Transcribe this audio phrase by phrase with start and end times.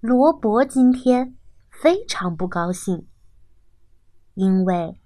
[0.00, 1.36] 罗伯今天
[1.70, 3.06] 非常不高兴，
[4.32, 4.98] 因为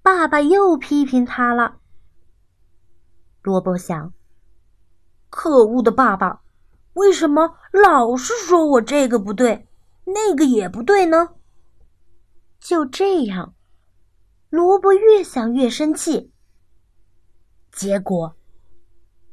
[0.00, 1.80] 爸爸又批评他了。
[3.42, 4.14] 罗伯想：
[5.28, 6.42] 可恶的爸爸，
[6.92, 9.66] 为什么老是说我这个不对，
[10.04, 11.30] 那个也不对呢？
[12.60, 13.56] 就这样，
[14.50, 16.32] 罗伯越想越生气。
[17.72, 18.36] 结果，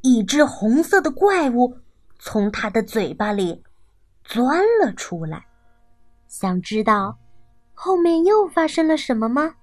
[0.02, 1.78] 一只红色的怪物
[2.18, 3.64] 从他的嘴巴里
[4.30, 5.48] 钻了出来。
[6.28, 7.18] 想知道
[7.74, 9.56] 后面又发生了什么吗？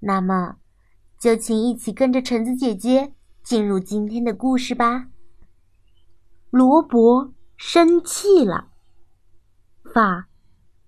[0.00, 0.56] 那么，
[1.20, 3.12] 就请一起跟着橙子姐姐
[3.42, 5.08] 进入今天的故事吧。
[6.48, 8.68] 罗伯生气了。
[9.92, 10.28] 法，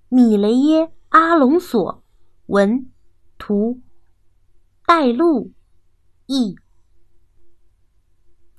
[0.09, 2.03] 米雷耶·阿隆索，
[2.47, 2.91] 文，
[3.37, 3.83] 图，
[4.87, 5.53] 带路。
[6.27, 6.57] 一，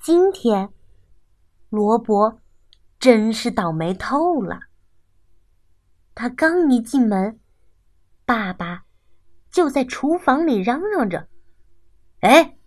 [0.03, 0.71] 今天
[1.69, 2.39] 罗伯
[2.99, 4.59] 真是倒霉透了。
[6.13, 7.39] 他刚一进门，
[8.25, 8.83] 爸爸
[9.49, 11.29] 就在厨房里嚷嚷着
[12.19, 12.57] ：“哎，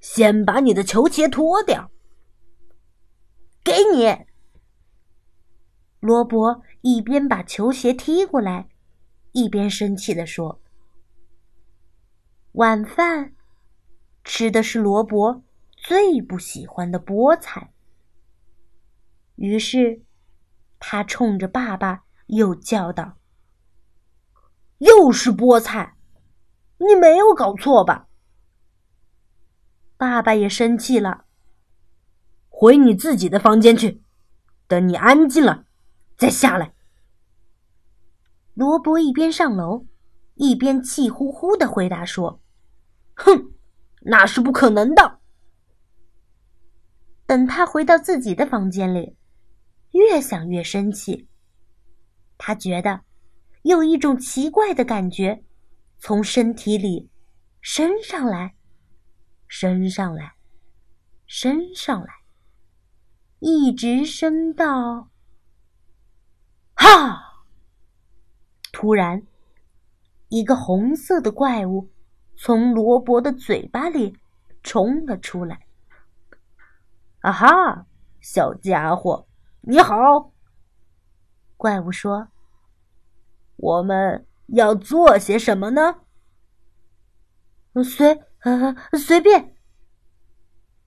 [0.00, 1.90] 先把你的球鞋脱掉。”
[3.62, 4.26] 给你。
[6.00, 8.68] 罗伯一边把球鞋踢过来，
[9.32, 10.60] 一边生气地说
[12.52, 13.34] ：“晚饭。”
[14.24, 15.44] 吃的是罗伯
[15.76, 17.72] 最不喜欢的菠菜，
[19.36, 20.02] 于是
[20.78, 23.16] 他冲着爸爸又叫道
[24.78, 25.96] ：“又是菠菜，
[26.78, 28.08] 你没有搞错吧？”
[29.96, 31.24] 爸爸也生气了，
[32.48, 34.02] 回你自己的房间去，
[34.66, 35.64] 等你安静了
[36.18, 36.74] 再下来。
[38.54, 39.86] 罗伯一边上楼，
[40.34, 42.42] 一边气呼呼的回答说
[43.14, 43.52] ：“哼。”
[44.08, 45.18] 那是不可能的。
[47.26, 49.15] 等他回到自己的房间里，
[49.96, 51.28] 越想越生气。
[52.38, 53.00] 他觉得
[53.62, 55.42] 有一种奇怪的感觉
[55.98, 57.10] 从身体里
[57.60, 58.54] 升上来，
[59.48, 60.34] 升上来，
[61.26, 62.14] 升上来，
[63.40, 65.10] 一直升到……
[66.74, 67.22] 哈！
[68.70, 69.26] 突然，
[70.28, 71.90] 一个红色的怪物。
[72.38, 74.14] 从罗伯的嘴巴里
[74.62, 75.66] 冲了出来。
[77.20, 77.86] 啊哈，
[78.20, 79.26] 小家伙，
[79.68, 80.32] 你好！
[81.56, 82.28] 怪物说
[83.56, 86.02] ：“我们要做些什么呢？”
[87.82, 88.22] 随
[88.96, 89.56] 随便。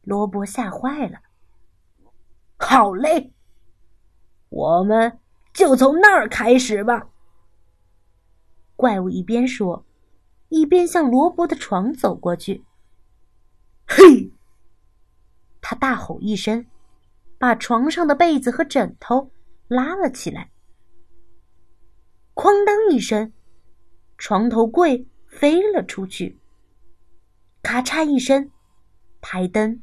[0.03, 1.19] 罗伯吓坏了。
[2.57, 3.33] 好嘞，
[4.47, 5.19] 我们
[5.53, 7.09] 就从那儿开始吧。
[8.77, 9.85] 怪物一边说。
[10.47, 12.65] 一边向罗伯的床走过去，
[13.85, 14.33] 嘿！
[15.61, 16.65] 他大吼一声，
[17.39, 19.31] 把床上的被子和枕头
[19.67, 20.51] 拉了起来。
[22.35, 23.33] 哐当一声，
[24.17, 26.39] 床头柜飞了出去。
[27.63, 28.51] 咔嚓一声，
[29.19, 29.81] 台灯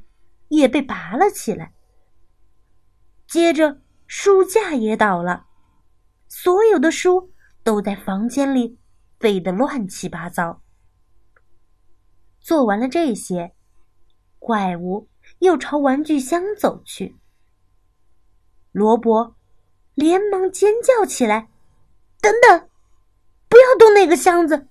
[0.49, 1.73] 也被拔了起来。
[3.27, 5.47] 接着，书架也倒了，
[6.29, 7.33] 所有的书
[7.65, 8.79] 都在房间里。
[9.19, 10.63] 飞得乱七八糟。
[12.39, 13.55] 做完了这些，
[14.39, 17.17] 怪物又朝玩具箱走去。
[18.77, 19.35] 罗伯
[19.95, 21.49] 连忙尖叫起来
[22.21, 22.69] ：“等等，
[23.49, 24.69] 不要动那个箱子！”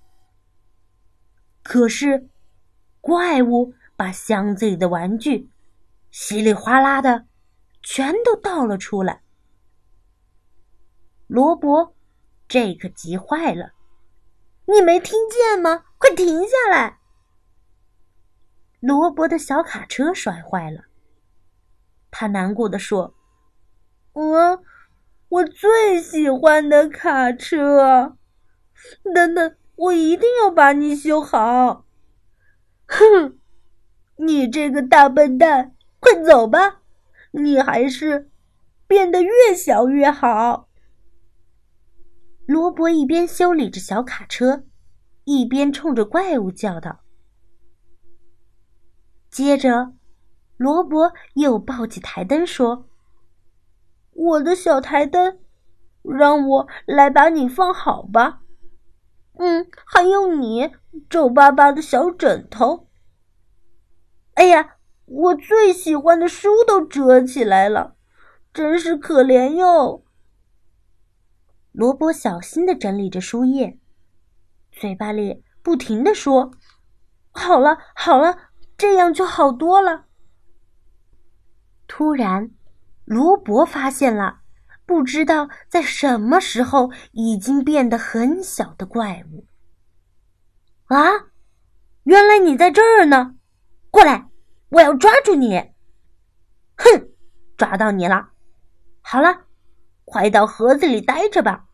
[1.64, 2.28] 可是，
[3.00, 5.50] 怪物把箱子里的玩具
[6.12, 7.26] 稀里哗啦的
[7.82, 9.22] 全都倒了出来。
[11.26, 11.92] 罗伯
[12.46, 13.72] 这可急坏了。
[14.66, 15.82] 你没听见吗？
[15.98, 17.00] 快停下来！
[18.78, 20.84] 罗伯的小卡车摔坏了，
[22.12, 23.12] 他难过的说
[24.16, 24.62] ：“我，
[25.28, 28.16] 我最喜欢的卡车。
[29.14, 31.84] 等等，我一定要把你修好。”
[32.88, 33.38] 哼，
[34.16, 36.80] 你这个大笨蛋，快走吧！
[37.32, 38.30] 你还是
[38.86, 40.70] 变得越小越好。
[42.46, 44.64] 罗伯一边修理着小卡车，
[45.24, 47.00] 一边冲着怪物叫道。
[49.30, 49.92] 接着，
[50.56, 52.88] 罗伯又抱起台灯说
[54.16, 55.38] ：“我的小台灯，
[56.02, 58.40] 让我来把你放好吧。
[59.38, 60.72] 嗯，还有你
[61.10, 62.88] 皱巴巴的小枕头。
[64.34, 67.96] 哎呀，我最喜欢的书都折起来了，
[68.54, 70.02] 真是可怜哟。”
[71.72, 73.78] 罗伯小心的整理着书页，
[74.72, 76.52] 嘴巴里不停的说
[77.30, 78.38] ：“好了，好了，
[78.78, 80.06] 这样就好多了。”
[81.86, 82.50] 突然，
[83.06, 84.40] 罗伯发现了
[84.84, 89.46] 不知道在什么时候已经变得很小的怪物。
[90.86, 91.10] 啊，
[92.04, 93.36] 原来你在这儿呢！
[93.90, 94.28] 过来，
[94.68, 95.72] 我要抓住你！
[96.76, 97.08] 哼，
[97.56, 98.30] 抓到你了！
[99.00, 99.46] 好了，
[100.04, 101.66] 快到盒子里待着吧，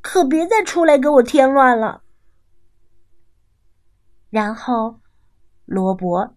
[0.00, 2.02] 可别再出来给我添乱了。
[4.30, 5.00] 然后，
[5.64, 6.36] 罗伯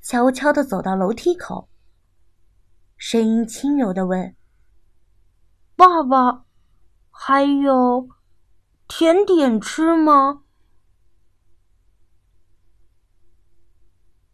[0.00, 1.67] 悄悄的走到楼梯口，
[2.98, 4.34] 声音轻柔的问
[5.76, 6.44] ：“爸爸，
[7.10, 8.08] 还有
[8.88, 10.42] 甜点吃吗？”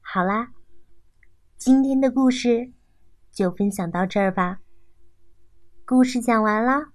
[0.01, 0.49] 好啦，
[1.59, 2.73] 今天的故事
[3.31, 4.61] 就分享到这儿吧。
[5.87, 6.87] 故事讲完了，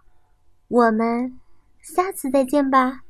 [0.68, 1.40] 我们
[1.82, 3.04] 下次再见吧。